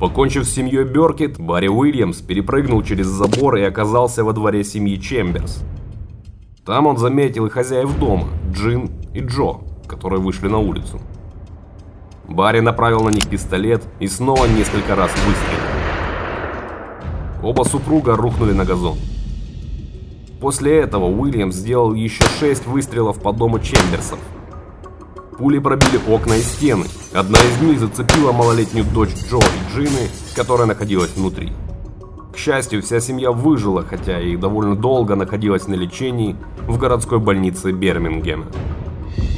Покончив 0.00 0.46
с 0.46 0.54
семьей 0.54 0.84
Бёркет, 0.84 1.38
Барри 1.38 1.68
Уильямс 1.68 2.22
перепрыгнул 2.22 2.82
через 2.82 3.08
забор 3.08 3.56
и 3.56 3.62
оказался 3.62 4.24
во 4.24 4.32
дворе 4.32 4.64
семьи 4.64 4.96
Чемберс. 4.98 5.62
Там 6.64 6.86
он 6.86 6.96
заметил 6.96 7.44
и 7.44 7.50
хозяев 7.50 7.98
дома, 7.98 8.28
Джин 8.50 8.88
и 9.12 9.20
Джо, 9.20 9.60
которые 9.86 10.22
вышли 10.22 10.48
на 10.48 10.60
улицу. 10.60 10.98
Барри 12.26 12.60
направил 12.60 13.02
на 13.02 13.10
них 13.10 13.28
пистолет 13.28 13.86
и 13.98 14.06
снова 14.06 14.46
несколько 14.46 14.96
раз 14.96 15.10
выстрелил. 15.26 15.69
Оба 17.42 17.64
супруга 17.64 18.16
рухнули 18.16 18.52
на 18.52 18.64
газон. 18.64 18.98
После 20.40 20.78
этого 20.78 21.06
Уильямс 21.06 21.54
сделал 21.54 21.94
еще 21.94 22.24
шесть 22.38 22.66
выстрелов 22.66 23.20
по 23.20 23.32
дому 23.32 23.58
Чемберсов. 23.58 24.18
Пули 25.38 25.58
пробили 25.58 25.98
окна 26.06 26.34
и 26.34 26.40
стены. 26.40 26.84
Одна 27.14 27.38
из 27.38 27.62
них 27.62 27.80
зацепила 27.80 28.32
малолетнюю 28.32 28.84
дочь 28.84 29.14
Джо 29.28 29.38
и 29.38 29.74
Джины, 29.74 30.08
которая 30.34 30.66
находилась 30.66 31.16
внутри. 31.16 31.52
К 32.32 32.36
счастью, 32.36 32.82
вся 32.82 33.00
семья 33.00 33.32
выжила, 33.32 33.82
хотя 33.82 34.20
и 34.20 34.36
довольно 34.36 34.76
долго 34.76 35.14
находилась 35.14 35.66
на 35.66 35.74
лечении 35.74 36.36
в 36.68 36.78
городской 36.78 37.18
больнице 37.18 37.72
Бирмингема. 37.72 38.46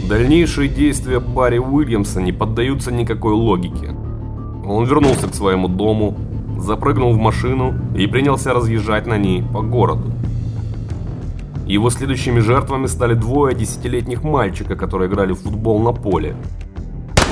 Дальнейшие 0.08 0.68
действия 0.68 1.20
Барри 1.20 1.58
Уильямса 1.58 2.20
не 2.20 2.32
поддаются 2.32 2.92
никакой 2.92 3.32
логике. 3.32 3.94
Он 4.66 4.84
вернулся 4.84 5.28
к 5.28 5.34
своему 5.34 5.68
дому, 5.68 6.16
запрыгнул 6.62 7.12
в 7.12 7.18
машину 7.18 7.74
и 7.96 8.06
принялся 8.06 8.54
разъезжать 8.54 9.06
на 9.06 9.18
ней 9.18 9.42
по 9.42 9.62
городу. 9.62 10.12
Его 11.66 11.90
следующими 11.90 12.40
жертвами 12.40 12.86
стали 12.86 13.14
двое 13.14 13.54
десятилетних 13.54 14.22
мальчика, 14.22 14.76
которые 14.76 15.08
играли 15.08 15.32
в 15.32 15.40
футбол 15.40 15.80
на 15.80 15.92
поле. 15.92 16.36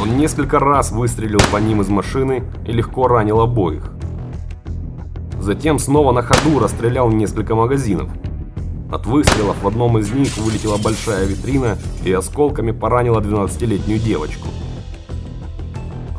Он 0.01 0.17
несколько 0.17 0.59
раз 0.59 0.93
выстрелил 0.93 1.41
по 1.53 1.59
ним 1.59 1.81
из 1.81 1.89
машины 1.89 2.45
и 2.67 2.73
легко 2.73 3.07
ранил 3.07 3.41
обоих. 3.41 3.93
Затем 5.41 5.79
снова 5.79 6.13
на 6.13 6.23
ходу 6.23 6.59
расстрелял 6.59 7.11
несколько 7.11 7.55
магазинов. 7.55 8.09
От 8.91 9.07
выстрелов 9.07 9.63
в 9.63 9.69
одном 9.69 9.99
из 9.99 10.11
них 10.11 10.37
вылетела 10.39 10.77
большая 10.77 11.27
витрина 11.27 11.79
и 12.05 12.13
осколками 12.13 12.73
поранила 12.73 13.21
12-летнюю 13.21 14.01
девочку. 14.01 14.49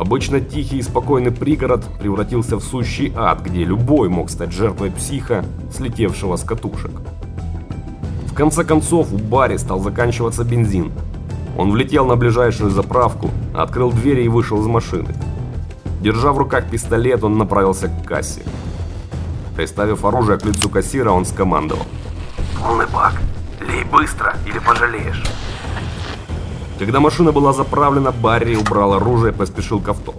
Обычно 0.02 0.42
тихий 0.42 0.80
и 0.80 0.82
спокойный 0.82 1.30
пригород 1.30 1.86
превратился 2.00 2.58
в 2.58 2.64
сущий 2.64 3.14
ад, 3.16 3.44
где 3.44 3.64
любой 3.64 4.10
мог 4.10 4.32
стать 4.32 4.52
жертвой 4.52 4.90
психа, 4.90 5.46
слетевшего 5.72 6.38
с 6.38 6.44
катушек. 6.44 6.90
В 8.26 8.34
конце 8.34 8.64
концов, 8.64 9.14
у 9.14 9.20
Барри 9.20 9.58
стал 9.58 9.80
заканчиваться 9.80 10.44
бензин. 10.44 10.92
Он 11.56 11.70
влетел 11.72 12.08
на 12.08 12.16
ближайшую 12.16 12.72
заправку, 12.72 13.30
открыл 13.54 13.92
двери 13.92 14.24
и 14.24 14.28
вышел 14.28 14.60
из 14.60 14.66
машины. 14.66 15.14
Держа 16.02 16.32
в 16.32 16.40
руках 16.40 16.68
пистолет, 16.68 17.24
он 17.24 17.38
направился 17.38 17.88
к 17.88 18.04
кассе. 18.04 18.42
Приставив 19.56 20.04
оружие 20.04 20.40
к 20.40 20.46
лицу 20.46 20.68
кассира, 20.68 21.12
он 21.12 21.26
скомандовал. 21.26 21.86
«Полный 22.60 22.88
бак. 22.88 23.22
Лей 23.60 23.84
быстро, 23.84 24.36
или 24.48 24.58
пожалеешь». 24.58 25.24
Когда 26.82 27.00
машина 27.00 27.32
была 27.32 27.54
заправлена, 27.54 28.12
Барри 28.12 28.56
убрал 28.56 28.94
оружие 28.94 29.32
и 29.32 29.36
поспешил 29.36 29.80
к 29.80 29.90
авто. 29.90 30.16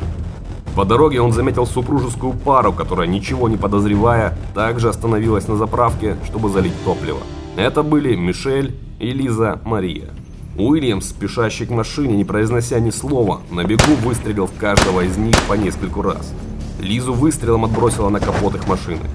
По 0.76 0.84
дороге 0.84 1.20
он 1.20 1.32
заметил 1.32 1.66
супружескую 1.66 2.34
пару, 2.34 2.72
которая, 2.72 3.08
ничего 3.08 3.48
не 3.48 3.56
подозревая, 3.56 4.38
также 4.54 4.88
остановилась 4.88 5.48
на 5.48 5.56
заправке, 5.56 6.16
чтобы 6.24 6.50
залить 6.50 6.84
топливо. 6.84 7.18
Это 7.56 7.82
были 7.82 8.14
Мишель 8.14 8.76
и 9.00 9.10
Лиза 9.10 9.60
Мария. 9.64 10.10
Уильямс, 10.56 11.08
спешащий 11.08 11.66
к 11.66 11.70
машине, 11.70 12.14
не 12.14 12.24
произнося 12.24 12.78
ни 12.78 12.90
слова, 12.90 13.40
на 13.50 13.64
бегу 13.64 13.96
выстрелил 14.04 14.46
в 14.46 14.56
каждого 14.56 15.00
из 15.00 15.16
них 15.16 15.34
по 15.48 15.54
нескольку 15.54 16.02
раз. 16.02 16.32
Лизу 16.78 17.12
выстрелом 17.12 17.64
отбросила 17.64 18.08
на 18.08 18.20
капот 18.20 18.54
их 18.54 18.68
машины. 18.68 19.08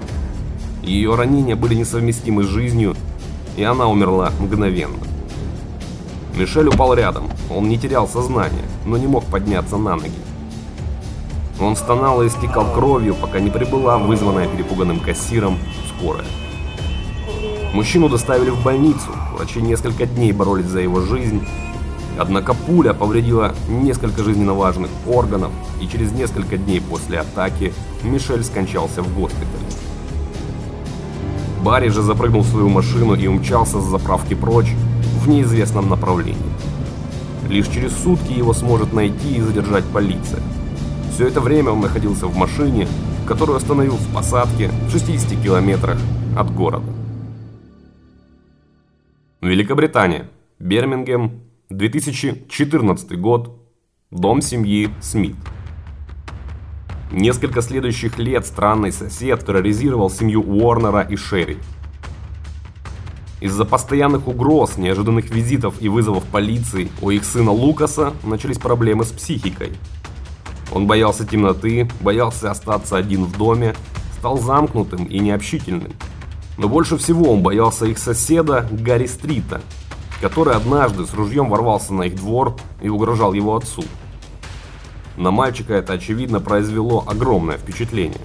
Ее 0.82 1.14
ранения 1.14 1.56
были 1.56 1.76
несовместимы 1.76 2.42
с 2.42 2.46
жизнью, 2.46 2.94
и 3.56 3.62
она 3.62 3.86
умерла 3.86 4.32
мгновенно. 4.38 4.98
Мишель 6.38 6.68
упал 6.68 6.94
рядом, 6.94 7.28
он 7.50 7.68
не 7.68 7.76
терял 7.76 8.06
сознание, 8.06 8.62
но 8.86 8.96
не 8.96 9.08
мог 9.08 9.24
подняться 9.24 9.76
на 9.76 9.96
ноги. 9.96 10.12
Он 11.60 11.74
стонал 11.74 12.22
и 12.22 12.28
истекал 12.28 12.72
кровью, 12.72 13.16
пока 13.16 13.40
не 13.40 13.50
прибыла 13.50 13.98
вызванная 13.98 14.46
перепуганным 14.46 15.00
кассиром 15.00 15.58
скорая. 15.88 16.24
Мужчину 17.74 18.08
доставили 18.08 18.50
в 18.50 18.62
больницу, 18.62 19.10
врачи 19.34 19.60
несколько 19.60 20.06
дней 20.06 20.30
боролись 20.30 20.66
за 20.66 20.78
его 20.78 21.00
жизнь. 21.00 21.44
Однако 22.16 22.54
пуля 22.54 22.94
повредила 22.94 23.54
несколько 23.68 24.22
жизненно 24.22 24.54
важных 24.54 24.90
органов, 25.08 25.50
и 25.80 25.88
через 25.88 26.12
несколько 26.12 26.56
дней 26.56 26.80
после 26.80 27.18
атаки 27.18 27.74
Мишель 28.04 28.44
скончался 28.44 29.02
в 29.02 29.12
госпитале. 29.12 29.66
Барри 31.64 31.88
же 31.88 32.02
запрыгнул 32.02 32.42
в 32.42 32.46
свою 32.46 32.68
машину 32.68 33.14
и 33.16 33.26
умчался 33.26 33.80
с 33.80 33.84
заправки 33.84 34.34
прочь 34.34 34.72
неизвестном 35.28 35.88
направлении. 35.88 36.36
Лишь 37.48 37.68
через 37.68 37.96
сутки 37.96 38.32
его 38.32 38.52
сможет 38.52 38.92
найти 38.92 39.36
и 39.36 39.40
задержать 39.40 39.84
полиция. 39.84 40.42
Все 41.12 41.28
это 41.28 41.40
время 41.40 41.70
он 41.70 41.80
находился 41.80 42.26
в 42.26 42.36
машине, 42.36 42.88
которую 43.26 43.56
остановил 43.56 43.96
в 43.96 44.14
посадке 44.14 44.70
в 44.86 44.90
60 44.90 45.42
километрах 45.42 45.98
от 46.36 46.54
города. 46.54 46.92
Великобритания. 49.40 50.28
Бирмингем. 50.58 51.42
2014 51.70 53.18
год. 53.20 53.62
Дом 54.10 54.40
семьи 54.42 54.90
Смит. 55.00 55.36
Несколько 57.12 57.62
следующих 57.62 58.18
лет 58.18 58.44
странный 58.46 58.92
сосед 58.92 59.44
терроризировал 59.44 60.10
семью 60.10 60.42
Уорнера 60.42 61.00
и 61.00 61.16
Шерри. 61.16 61.58
Из-за 63.40 63.64
постоянных 63.64 64.26
угроз, 64.26 64.78
неожиданных 64.78 65.30
визитов 65.30 65.80
и 65.80 65.88
вызовов 65.88 66.24
полиции 66.24 66.90
у 67.00 67.10
их 67.10 67.24
сына 67.24 67.52
Лукаса 67.52 68.12
начались 68.24 68.58
проблемы 68.58 69.04
с 69.04 69.12
психикой. 69.12 69.72
Он 70.72 70.86
боялся 70.86 71.24
темноты, 71.24 71.88
боялся 72.00 72.50
остаться 72.50 72.96
один 72.96 73.24
в 73.24 73.36
доме, 73.38 73.74
стал 74.18 74.38
замкнутым 74.38 75.04
и 75.04 75.20
необщительным. 75.20 75.92
Но 76.56 76.68
больше 76.68 76.96
всего 76.96 77.32
он 77.32 77.42
боялся 77.42 77.86
их 77.86 77.98
соседа 77.98 78.66
Гарри 78.72 79.06
Стрита, 79.06 79.60
который 80.20 80.54
однажды 80.54 81.06
с 81.06 81.14
ружьем 81.14 81.48
ворвался 81.48 81.94
на 81.94 82.02
их 82.02 82.16
двор 82.16 82.56
и 82.82 82.88
угрожал 82.88 83.32
его 83.32 83.56
отцу. 83.56 83.84
На 85.16 85.30
мальчика 85.30 85.74
это 85.74 85.92
очевидно 85.92 86.40
произвело 86.40 87.04
огромное 87.06 87.56
впечатление. 87.56 88.20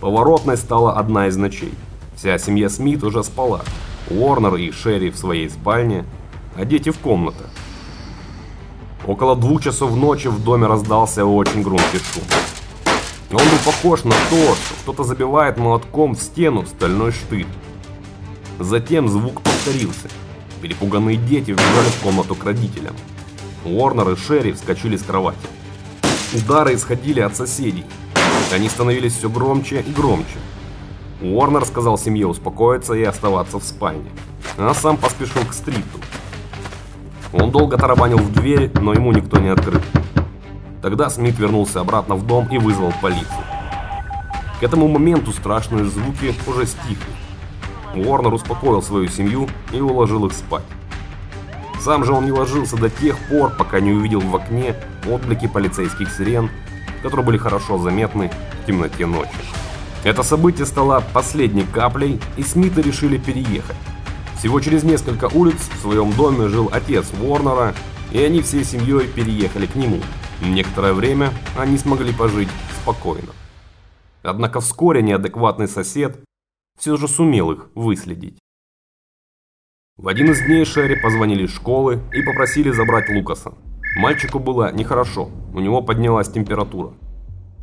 Поворотной 0.00 0.56
стала 0.56 0.94
одна 0.94 1.28
из 1.28 1.36
ночей. 1.36 1.72
Вся 2.16 2.38
семья 2.38 2.70
Смит 2.70 3.04
уже 3.04 3.22
спала. 3.22 3.60
Уорнер 4.08 4.54
и 4.54 4.70
Шерри 4.70 5.10
в 5.10 5.18
своей 5.18 5.50
спальне, 5.50 6.06
а 6.56 6.64
дети 6.64 6.88
в 6.88 6.98
комнатах. 6.98 7.50
Около 9.06 9.36
двух 9.36 9.62
часов 9.62 9.94
ночи 9.94 10.28
в 10.28 10.42
доме 10.42 10.66
раздался 10.66 11.26
очень 11.26 11.62
громкий 11.62 11.98
шум. 11.98 12.24
Он 13.32 13.38
был 13.38 13.58
похож 13.64 14.04
на 14.04 14.14
то, 14.30 14.54
что 14.54 14.74
кто-то 14.82 15.04
забивает 15.04 15.58
молотком 15.58 16.14
в 16.14 16.22
стену 16.22 16.64
стальной 16.64 17.12
штырь. 17.12 17.46
Затем 18.58 19.08
звук 19.08 19.42
повторился. 19.42 20.08
Перепуганные 20.62 21.18
дети 21.18 21.50
вбежали 21.50 21.88
в 21.88 22.02
комнату 22.02 22.34
к 22.34 22.44
родителям. 22.44 22.96
Уорнер 23.66 24.10
и 24.12 24.16
Шерри 24.16 24.52
вскочили 24.52 24.96
с 24.96 25.02
кровати. 25.02 25.36
Удары 26.32 26.74
исходили 26.74 27.20
от 27.20 27.36
соседей. 27.36 27.84
Они 28.52 28.70
становились 28.70 29.18
все 29.18 29.28
громче 29.28 29.84
и 29.86 29.92
громче. 29.92 30.38
Уорнер 31.22 31.64
сказал 31.64 31.96
семье 31.96 32.26
успокоиться 32.26 32.92
и 32.92 33.02
оставаться 33.02 33.58
в 33.58 33.64
спальне, 33.64 34.10
а 34.58 34.74
сам 34.74 34.98
поспешил 34.98 35.42
к 35.48 35.54
стриту. 35.54 35.98
Он 37.32 37.50
долго 37.50 37.78
тарабанил 37.78 38.18
в 38.18 38.32
дверь, 38.32 38.70
но 38.80 38.92
ему 38.92 39.12
никто 39.12 39.38
не 39.38 39.48
открыл. 39.48 39.80
Тогда 40.82 41.08
Смит 41.08 41.38
вернулся 41.38 41.80
обратно 41.80 42.16
в 42.16 42.26
дом 42.26 42.48
и 42.50 42.58
вызвал 42.58 42.92
полицию. 43.00 43.44
К 44.60 44.62
этому 44.62 44.88
моменту 44.88 45.32
страшные 45.32 45.86
звуки 45.86 46.34
уже 46.46 46.66
стихли. 46.66 47.12
Уорнер 47.94 48.34
успокоил 48.34 48.82
свою 48.82 49.08
семью 49.08 49.48
и 49.72 49.80
уложил 49.80 50.26
их 50.26 50.32
спать. 50.32 50.64
Сам 51.80 52.04
же 52.04 52.12
он 52.12 52.26
не 52.26 52.32
ложился 52.32 52.76
до 52.76 52.90
тех 52.90 53.18
пор, 53.28 53.50
пока 53.56 53.80
не 53.80 53.92
увидел 53.92 54.20
в 54.20 54.36
окне 54.36 54.74
отблики 55.08 55.46
полицейских 55.46 56.10
сирен, 56.10 56.50
которые 57.02 57.24
были 57.24 57.38
хорошо 57.38 57.78
заметны 57.78 58.30
в 58.62 58.66
темноте 58.66 59.06
ночи. 59.06 59.30
Это 60.06 60.22
событие 60.22 60.66
стало 60.66 61.02
последней 61.12 61.64
каплей, 61.64 62.20
и 62.36 62.42
Смиты 62.44 62.80
решили 62.80 63.18
переехать. 63.18 63.74
Всего 64.38 64.60
через 64.60 64.84
несколько 64.84 65.24
улиц 65.24 65.56
в 65.56 65.80
своем 65.80 66.12
доме 66.12 66.46
жил 66.46 66.70
отец 66.72 67.06
Уорнера, 67.20 67.74
и 68.12 68.22
они 68.22 68.40
всей 68.40 68.62
семьей 68.62 69.08
переехали 69.08 69.66
к 69.66 69.74
нему. 69.74 69.98
Некоторое 70.40 70.92
время 70.92 71.32
они 71.58 71.76
смогли 71.76 72.12
пожить 72.12 72.48
спокойно. 72.80 73.32
Однако 74.22 74.60
вскоре 74.60 75.02
неадекватный 75.02 75.66
сосед 75.66 76.22
все 76.78 76.96
же 76.96 77.08
сумел 77.08 77.50
их 77.50 77.70
выследить. 77.74 78.38
В 79.96 80.06
один 80.06 80.30
из 80.30 80.40
дней 80.40 80.64
Шерри 80.64 80.94
позвонили 81.02 81.46
из 81.46 81.50
школы 81.52 82.00
и 82.14 82.22
попросили 82.22 82.70
забрать 82.70 83.10
Лукаса. 83.10 83.54
Мальчику 83.96 84.38
было 84.38 84.70
нехорошо, 84.72 85.30
у 85.52 85.58
него 85.58 85.82
поднялась 85.82 86.28
температура. 86.28 86.92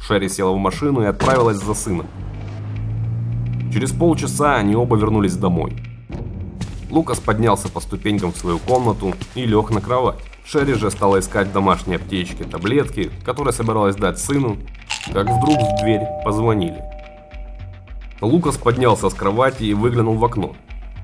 Шерри 0.02 0.28
села 0.28 0.52
в 0.52 0.58
машину 0.58 1.04
и 1.04 1.06
отправилась 1.06 1.64
за 1.64 1.74
сыном. 1.74 2.08
Через 3.74 3.92
полчаса 3.92 4.58
они 4.58 4.76
оба 4.76 4.96
вернулись 4.96 5.36
домой. 5.36 5.74
Лукас 6.92 7.20
поднялся 7.20 7.70
по 7.70 7.80
ступенькам 7.80 8.32
в 8.32 8.38
свою 8.38 8.60
комнату 8.60 9.16
и 9.34 9.46
лег 9.46 9.72
на 9.72 9.82
кровать. 9.82 10.20
Шерри 10.46 10.76
же 10.76 10.92
стала 10.92 11.20
искать 11.20 11.48
в 11.48 11.54
домашней 11.54 11.96
аптечке 11.96 12.44
таблетки, 12.44 13.10
которые 13.26 13.52
собиралась 13.52 13.96
дать 13.96 14.20
сыну, 14.20 14.58
как 15.12 15.28
вдруг 15.28 15.58
в 15.58 15.82
дверь 15.82 16.02
позвонили. 16.24 16.84
Лукас 18.22 18.58
поднялся 18.58 19.10
с 19.10 19.14
кровати 19.16 19.64
и 19.64 19.74
выглянул 19.74 20.18
в 20.18 20.24
окно. 20.24 20.56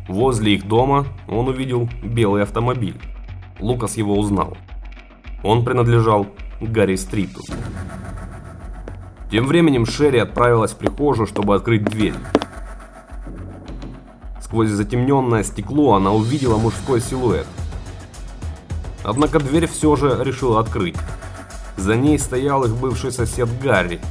Возле 0.08 0.54
их 0.54 0.68
дома 0.68 1.08
он 1.28 1.48
увидел 1.48 1.90
белый 2.04 2.44
автомобиль. 2.44 3.02
Лукас 3.60 3.98
его 3.98 4.16
узнал. 4.16 4.56
Он 5.42 5.66
принадлежал 5.66 6.28
Гарри 6.62 6.98
Стриту. 6.98 7.42
Тем 9.32 9.48
временем 9.48 9.88
Шерри 9.88 10.20
отправилась 10.20 10.72
в 10.72 10.78
прихожую, 10.78 11.26
чтобы 11.26 11.56
открыть 11.56 11.84
дверь. 11.84 12.14
Сквозь 14.50 14.70
затемненное 14.70 15.44
стекло 15.44 15.94
она 15.94 16.12
увидела 16.12 16.58
мужской 16.58 17.02
силуэт. 17.02 17.46
Однако 19.04 19.38
дверь 19.38 19.68
все 19.68 19.96
же 19.96 20.18
решила 20.24 20.60
открыть. 20.60 20.96
За 21.78 21.96
ней 21.96 22.18
стоял 22.18 22.64
их 22.64 22.76
бывший 22.76 23.12
сосед 23.12 23.48
Гарри. 23.62 24.02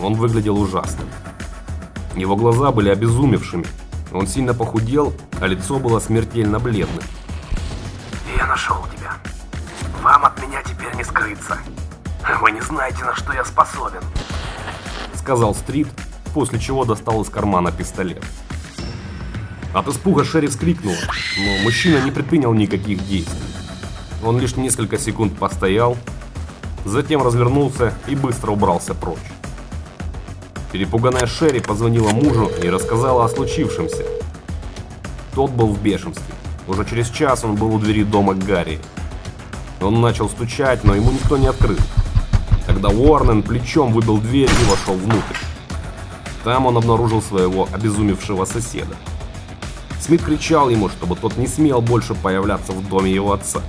Он 0.00 0.14
выглядел 0.14 0.60
ужасным. 0.60 1.08
Его 2.14 2.36
глаза 2.36 2.70
были 2.70 2.88
обезумевшими. 2.88 3.66
Он 4.12 4.28
сильно 4.28 4.54
похудел, 4.54 5.12
а 5.40 5.48
лицо 5.48 5.80
было 5.80 5.98
смертельно 5.98 6.60
бледным. 6.60 7.02
«Я 8.36 8.46
нашел 8.46 8.76
тебя. 8.96 9.14
Вам 10.04 10.24
от 10.24 10.40
меня 10.40 10.62
теперь 10.62 10.94
не 10.94 11.02
скрыться. 11.02 11.58
Вы 12.40 12.52
не 12.52 12.60
знаете, 12.60 13.04
на 13.04 13.16
что 13.16 13.32
я 13.32 13.44
способен»,— 13.44 14.02
сказал 15.14 15.52
Стрит, 15.52 15.88
после 16.32 16.60
чего 16.60 16.84
достал 16.84 17.22
из 17.22 17.28
кармана 17.28 17.72
пистолет. 17.72 18.24
От 19.80 19.88
испуга 19.88 20.24
Шерри 20.24 20.46
вскрикнула, 20.48 20.98
но 21.38 21.62
мужчина 21.62 22.04
не 22.04 22.10
предпринял 22.10 22.52
никаких 22.52 23.02
действий. 23.08 23.40
Он 24.22 24.38
лишь 24.38 24.56
несколько 24.56 24.98
секунд 24.98 25.38
постоял, 25.38 25.96
затем 26.84 27.22
развернулся 27.22 27.94
и 28.06 28.14
быстро 28.14 28.50
убрался 28.50 28.92
прочь. 28.92 29.16
Перепуганная 30.70 31.24
Шерри 31.24 31.60
позвонила 31.60 32.10
мужу 32.10 32.50
и 32.62 32.68
рассказала 32.68 33.24
о 33.24 33.30
случившемся. 33.30 34.04
Тот 35.34 35.50
был 35.52 35.68
в 35.68 35.80
бешенстве. 35.80 36.34
Уже 36.68 36.84
через 36.84 37.08
час 37.08 37.42
он 37.42 37.54
был 37.56 37.74
у 37.74 37.78
двери 37.78 38.04
дома 38.04 38.34
Гарри. 38.34 38.80
Он 39.80 40.02
начал 40.02 40.28
стучать, 40.28 40.84
но 40.84 40.94
ему 40.94 41.10
никто 41.10 41.38
не 41.38 41.46
открыл. 41.46 41.78
Тогда 42.66 42.90
Уорнен 42.90 43.42
плечом 43.42 43.94
выбил 43.94 44.18
дверь 44.18 44.50
и 44.50 44.70
вошел 44.70 44.92
внутрь. 44.92 45.38
Там 46.44 46.66
он 46.66 46.76
обнаружил 46.76 47.22
своего 47.22 47.66
обезумевшего 47.72 48.44
соседа. 48.44 48.94
Смит 50.00 50.22
кричал 50.22 50.70
ему, 50.70 50.88
чтобы 50.88 51.14
тот 51.14 51.36
не 51.36 51.46
смел 51.46 51.80
больше 51.82 52.14
появляться 52.14 52.72
в 52.72 52.88
доме 52.88 53.12
его 53.12 53.32
отца. 53.32 53.60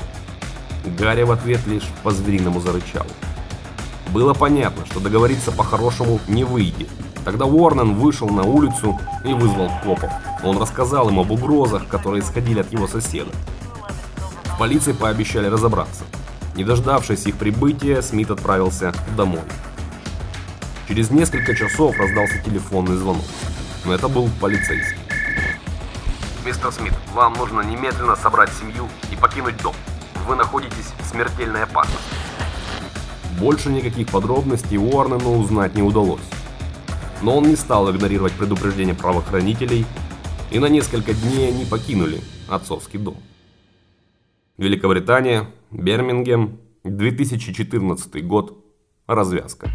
Гарри 0.97 1.23
в 1.23 1.31
ответ 1.31 1.65
лишь 1.67 1.87
по-звериному 2.03 2.61
зарычал. 2.61 3.05
Было 4.07 4.33
понятно, 4.33 4.85
что 4.85 4.99
договориться 4.99 5.51
по-хорошему 5.51 6.19
не 6.27 6.43
выйдет. 6.43 6.89
Тогда 7.23 7.45
Уорнен 7.45 7.95
вышел 7.95 8.29
на 8.29 8.43
улицу 8.43 8.99
и 9.23 9.33
вызвал 9.33 9.69
копов. 9.83 10.09
Он 10.43 10.57
рассказал 10.57 11.09
им 11.09 11.19
об 11.19 11.31
угрозах, 11.31 11.87
которые 11.87 12.23
исходили 12.23 12.61
от 12.61 12.71
его 12.71 12.87
соседа. 12.87 13.29
В 14.45 14.57
полиции 14.57 14.93
пообещали 14.93 15.47
разобраться. 15.47 16.03
Не 16.55 16.63
дождавшись 16.63 17.25
их 17.27 17.35
прибытия, 17.35 18.01
Смит 18.01 18.31
отправился 18.31 18.93
домой. 19.15 19.43
Через 20.87 21.11
несколько 21.11 21.55
часов 21.55 21.95
раздался 21.97 22.39
телефонный 22.43 22.95
звонок. 22.95 23.23
Но 23.85 23.93
это 23.93 24.07
был 24.07 24.29
полицейский. 24.39 25.00
«Мистер 26.63 26.79
Смит, 26.79 26.93
вам 27.15 27.33
нужно 27.33 27.61
немедленно 27.61 28.15
собрать 28.15 28.51
семью 28.53 28.87
и 29.11 29.15
покинуть 29.15 29.57
дом 29.63 29.73
вы 30.27 30.35
находитесь 30.35 30.93
в 30.99 31.05
смертельной 31.07 31.63
опасности. 31.63 32.13
Больше 33.39 33.69
никаких 33.69 34.09
подробностей 34.09 34.77
Уорнену 34.77 35.39
узнать 35.39 35.73
не 35.73 35.81
удалось. 35.81 36.21
Но 37.23 37.37
он 37.37 37.45
не 37.45 37.55
стал 37.55 37.89
игнорировать 37.89 38.33
предупреждение 38.33 38.93
правоохранителей, 38.93 39.87
и 40.51 40.59
на 40.59 40.67
несколько 40.67 41.15
дней 41.15 41.47
они 41.47 41.65
покинули 41.65 42.21
отцовский 42.47 42.99
дом. 42.99 43.17
Великобритания, 44.57 45.49
Бирмингем, 45.71 46.59
2014 46.83 48.23
год, 48.23 48.63
развязка. 49.07 49.71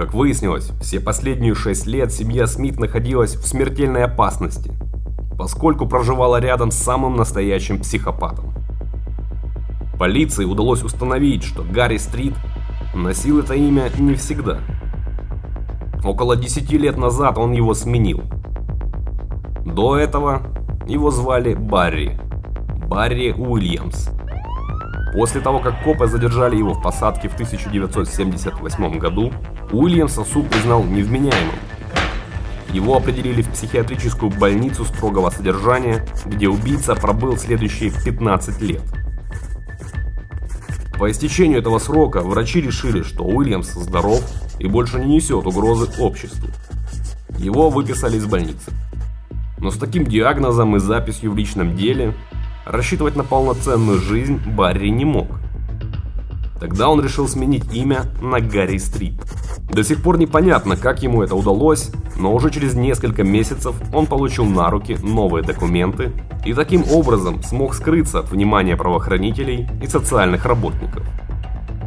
Как 0.00 0.14
выяснилось, 0.14 0.70
все 0.80 0.98
последние 0.98 1.54
шесть 1.54 1.86
лет 1.86 2.10
семья 2.10 2.46
Смит 2.46 2.80
находилась 2.80 3.34
в 3.34 3.46
смертельной 3.46 4.04
опасности– 4.04 4.72
поскольку 5.40 5.86
проживала 5.86 6.38
рядом 6.38 6.70
с 6.70 6.76
самым 6.76 7.16
настоящим 7.16 7.80
психопатом. 7.80 8.52
Полиции 9.98 10.44
удалось 10.44 10.82
установить, 10.82 11.44
что 11.44 11.62
Гарри 11.62 11.96
Стрит 11.96 12.34
носил 12.94 13.38
это 13.40 13.54
имя 13.54 13.90
не 13.98 14.14
всегда. 14.16 14.58
Около 16.04 16.36
10 16.36 16.70
лет 16.72 16.98
назад 16.98 17.38
он 17.38 17.52
его 17.52 17.72
сменил. 17.72 18.22
До 19.64 19.96
этого 19.96 20.42
его 20.86 21.10
звали 21.10 21.54
Барри. 21.54 22.20
Барри 22.86 23.32
Уильямс. 23.32 24.10
После 25.14 25.40
того, 25.40 25.60
как 25.60 25.82
копы 25.82 26.06
задержали 26.06 26.56
его 26.56 26.74
в 26.74 26.82
посадке 26.82 27.30
в 27.30 27.34
1978 27.34 28.98
году, 28.98 29.32
Уильямса 29.72 30.24
суд 30.24 30.48
признал 30.48 30.84
невменяемым 30.84 31.54
его 32.72 32.96
определили 32.96 33.42
в 33.42 33.50
психиатрическую 33.50 34.30
больницу 34.30 34.84
строгого 34.84 35.30
содержания, 35.30 36.04
где 36.24 36.48
убийца 36.48 36.94
пробыл 36.94 37.36
следующие 37.36 37.90
15 37.90 38.60
лет. 38.62 38.82
По 40.98 41.10
истечению 41.10 41.60
этого 41.60 41.78
срока 41.78 42.20
врачи 42.20 42.60
решили, 42.60 43.02
что 43.02 43.24
Уильямс 43.24 43.72
здоров 43.72 44.22
и 44.58 44.66
больше 44.66 45.00
не 45.00 45.16
несет 45.16 45.46
угрозы 45.46 45.90
обществу. 45.98 46.48
Его 47.38 47.70
выписали 47.70 48.18
из 48.18 48.26
больницы. 48.26 48.70
Но 49.58 49.70
с 49.70 49.78
таким 49.78 50.04
диагнозом 50.04 50.76
и 50.76 50.78
записью 50.78 51.32
в 51.32 51.36
личном 51.36 51.74
деле 51.74 52.14
рассчитывать 52.66 53.16
на 53.16 53.24
полноценную 53.24 53.98
жизнь 53.98 54.38
Барри 54.46 54.88
не 54.88 55.04
мог. 55.04 55.26
Тогда 56.60 56.88
он 56.90 57.02
решил 57.02 57.26
сменить 57.26 57.72
имя 57.72 58.04
на 58.20 58.40
Гарри 58.40 58.76
Стрит. 58.76 59.14
До 59.72 59.84
сих 59.84 60.02
пор 60.02 60.18
непонятно, 60.18 60.76
как 60.76 61.02
ему 61.02 61.22
это 61.22 61.36
удалось, 61.36 61.92
но 62.16 62.34
уже 62.34 62.50
через 62.50 62.74
несколько 62.74 63.22
месяцев 63.22 63.76
он 63.94 64.06
получил 64.06 64.44
на 64.44 64.68
руки 64.68 64.96
новые 65.00 65.44
документы 65.44 66.12
и 66.44 66.54
таким 66.54 66.84
образом 66.90 67.40
смог 67.44 67.74
скрыться 67.74 68.18
от 68.18 68.30
внимания 68.30 68.76
правоохранителей 68.76 69.68
и 69.80 69.86
социальных 69.86 70.44
работников. 70.44 71.04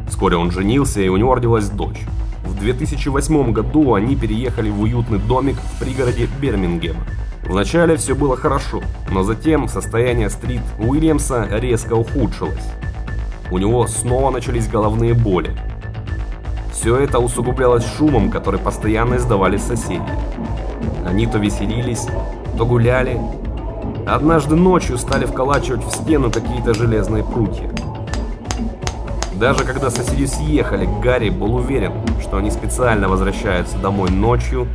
Вскоре 0.08 0.36
он 0.36 0.50
женился 0.50 1.02
и 1.02 1.08
у 1.08 1.18
него 1.18 1.34
родилась 1.34 1.68
дочь. 1.68 2.00
В 2.44 2.58
2008 2.58 3.52
году 3.52 3.94
они 3.94 4.16
переехали 4.16 4.70
в 4.70 4.80
уютный 4.80 5.18
домик 5.18 5.56
в 5.56 5.78
пригороде 5.78 6.26
Бирмингема. 6.40 7.04
Вначале 7.44 7.96
все 7.96 8.14
было 8.14 8.36
хорошо, 8.36 8.80
но 9.10 9.24
затем 9.24 9.68
состояние 9.68 10.30
Стрит 10.30 10.62
Уильямса 10.78 11.46
резко 11.50 11.92
ухудшилось. 11.92 12.64
У 13.50 13.58
него 13.58 13.86
снова 13.86 14.30
начались 14.30 14.68
головные 14.68 15.12
боли, 15.12 15.54
все 16.74 16.96
это 16.96 17.20
усугублялось 17.20 17.86
шумом, 17.96 18.30
который 18.30 18.58
постоянно 18.58 19.14
издавали 19.14 19.56
соседи. 19.56 20.02
Они 21.06 21.26
то 21.26 21.38
веселились, 21.38 22.06
то 22.58 22.66
гуляли. 22.66 23.18
Однажды 24.06 24.56
ночью 24.56 24.98
стали 24.98 25.24
вколачивать 25.24 25.84
в 25.84 25.90
стену 25.90 26.30
какие-то 26.30 26.74
железные 26.74 27.24
прутья. 27.24 27.70
Даже 29.36 29.64
когда 29.64 29.90
соседи 29.90 30.26
съехали, 30.26 30.88
Гарри 31.02 31.30
был 31.30 31.54
уверен, 31.54 31.92
что 32.20 32.38
они 32.38 32.50
специально 32.50 33.08
возвращаются 33.08 33.78
домой 33.78 34.10
ночью 34.10 34.66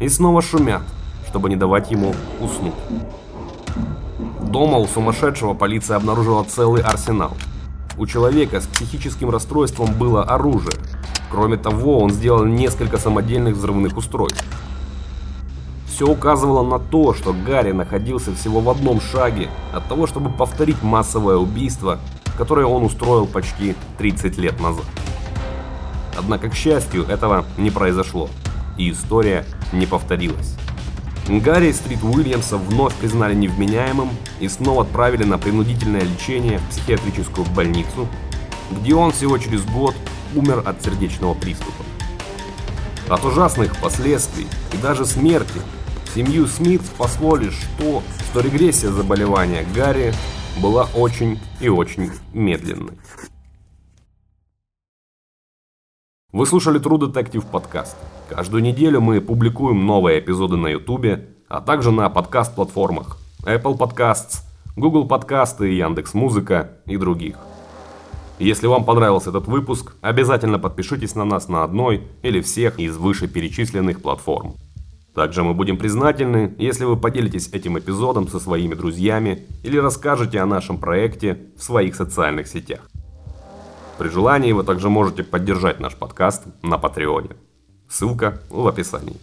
и 0.00 0.08
снова 0.08 0.42
шумят, 0.42 0.82
чтобы 1.28 1.48
не 1.48 1.56
давать 1.56 1.90
ему 1.90 2.14
уснуть. 2.40 2.74
Дома 4.42 4.78
у 4.78 4.86
сумасшедшего 4.86 5.54
полиция 5.54 5.96
обнаружила 5.96 6.44
целый 6.44 6.82
арсенал. 6.82 7.32
У 7.96 8.06
человека 8.06 8.60
с 8.60 8.66
психическим 8.66 9.30
расстройством 9.30 9.94
было 9.94 10.24
оружие, 10.24 10.74
Кроме 11.32 11.56
того, 11.56 12.00
он 12.00 12.10
сделал 12.10 12.44
несколько 12.44 12.98
самодельных 12.98 13.56
взрывных 13.56 13.96
устройств. 13.96 14.44
Все 15.88 16.06
указывало 16.06 16.62
на 16.62 16.78
то, 16.78 17.14
что 17.14 17.32
Гарри 17.32 17.72
находился 17.72 18.34
всего 18.34 18.60
в 18.60 18.68
одном 18.68 19.00
шаге 19.00 19.48
от 19.72 19.88
того, 19.88 20.06
чтобы 20.06 20.28
повторить 20.28 20.82
массовое 20.82 21.36
убийство, 21.36 21.98
которое 22.36 22.66
он 22.66 22.84
устроил 22.84 23.26
почти 23.26 23.74
30 23.96 24.36
лет 24.36 24.60
назад. 24.60 24.84
Однако, 26.18 26.50
к 26.50 26.54
счастью, 26.54 27.04
этого 27.04 27.46
не 27.56 27.70
произошло, 27.70 28.28
и 28.76 28.90
история 28.90 29.46
не 29.72 29.86
повторилось. 29.86 30.56
Гарри 31.28 31.72
Стрит 31.72 32.02
Уильямса 32.02 32.58
вновь 32.58 32.94
признали 32.96 33.34
невменяемым 33.34 34.10
и 34.38 34.48
снова 34.48 34.82
отправили 34.82 35.24
на 35.24 35.38
принудительное 35.38 36.02
лечение 36.02 36.58
в 36.58 36.68
психиатрическую 36.68 37.46
больницу, 37.54 38.06
где 38.70 38.94
он 38.94 39.12
всего 39.12 39.38
через 39.38 39.64
год 39.64 39.94
умер 40.34 40.62
от 40.64 40.82
сердечного 40.82 41.34
приступа. 41.34 41.84
От 43.08 43.24
ужасных 43.24 43.80
последствий 43.80 44.46
и 44.72 44.76
даже 44.76 45.04
смерти 45.04 45.60
семью 46.14 46.46
Смит 46.46 46.82
спасло 46.82 47.36
лишь 47.36 47.60
то, 47.78 48.02
что 48.30 48.40
регрессия 48.40 48.90
заболевания 48.90 49.66
Гарри 49.74 50.12
была 50.60 50.88
очень 50.94 51.38
и 51.60 51.68
очень 51.68 52.10
медленной. 52.32 52.98
Вы 56.32 56.46
слушали 56.46 56.80
True 56.80 56.98
Detective 56.98 57.44
подкаст. 57.50 57.96
Каждую 58.28 58.62
неделю 58.62 59.02
мы 59.02 59.20
публикуем 59.20 59.84
новые 59.84 60.20
эпизоды 60.20 60.56
на 60.56 60.68
YouTube, 60.68 61.20
а 61.48 61.60
также 61.60 61.90
на 61.90 62.08
подкаст-платформах 62.08 63.18
Apple 63.44 63.76
Podcasts, 63.76 64.42
Google 64.76 65.06
Подкасты, 65.06 65.66
Яндекс 65.72 66.14
Музыка 66.14 66.78
и 66.86 66.96
других. 66.96 67.36
Если 68.42 68.66
вам 68.66 68.84
понравился 68.84 69.30
этот 69.30 69.46
выпуск, 69.46 69.94
обязательно 70.00 70.58
подпишитесь 70.58 71.14
на 71.14 71.24
нас 71.24 71.46
на 71.46 71.62
одной 71.62 72.08
или 72.22 72.40
всех 72.40 72.80
из 72.80 72.96
вышеперечисленных 72.96 74.02
платформ. 74.02 74.56
Также 75.14 75.44
мы 75.44 75.54
будем 75.54 75.76
признательны, 75.78 76.52
если 76.58 76.84
вы 76.84 76.96
поделитесь 76.96 77.50
этим 77.52 77.78
эпизодом 77.78 78.26
со 78.26 78.40
своими 78.40 78.74
друзьями 78.74 79.46
или 79.62 79.76
расскажете 79.76 80.40
о 80.40 80.46
нашем 80.46 80.78
проекте 80.78 81.38
в 81.56 81.62
своих 81.62 81.94
социальных 81.94 82.48
сетях. 82.48 82.80
При 83.96 84.08
желании 84.08 84.50
вы 84.50 84.64
также 84.64 84.88
можете 84.88 85.22
поддержать 85.22 85.78
наш 85.78 85.94
подкаст 85.94 86.42
на 86.62 86.78
Патреоне. 86.78 87.36
Ссылка 87.88 88.40
в 88.50 88.66
описании. 88.66 89.18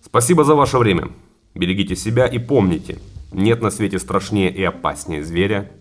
Спасибо 0.00 0.44
за 0.44 0.54
ваше 0.54 0.78
время. 0.78 1.08
Берегите 1.56 1.96
себя 1.96 2.28
и 2.28 2.38
помните, 2.38 3.00
нет 3.32 3.62
на 3.62 3.70
свете 3.70 3.98
страшнее 3.98 4.54
и 4.54 4.62
опаснее 4.62 5.24
зверя, 5.24 5.72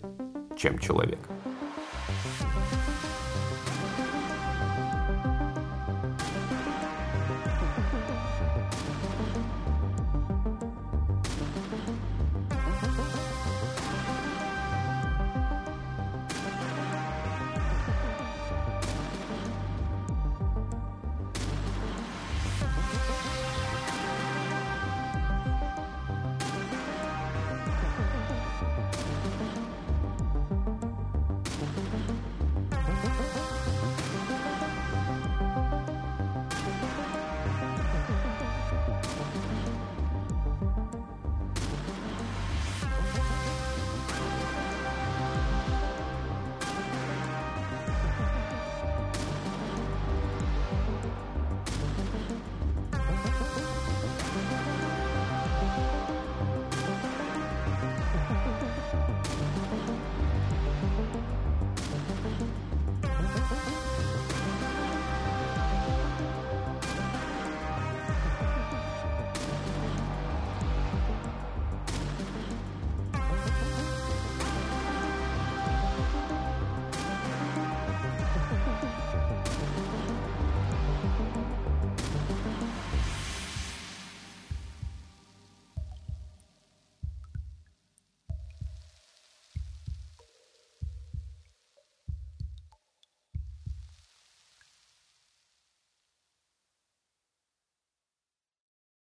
чем 0.58 0.80
человек. 0.80 1.20